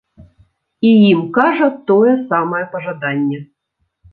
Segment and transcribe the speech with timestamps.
[0.91, 3.39] І ім кажа тое самае пажаданне.